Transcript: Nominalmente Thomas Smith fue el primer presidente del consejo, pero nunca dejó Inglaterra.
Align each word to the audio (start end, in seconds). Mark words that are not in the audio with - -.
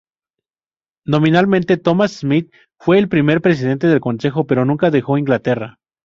Nominalmente 1.05 1.77
Thomas 1.77 2.11
Smith 2.21 2.51
fue 2.79 2.97
el 2.97 3.07
primer 3.07 3.39
presidente 3.39 3.85
del 3.85 3.99
consejo, 3.99 4.47
pero 4.47 4.65
nunca 4.65 4.89
dejó 4.89 5.19
Inglaterra. 5.19 5.77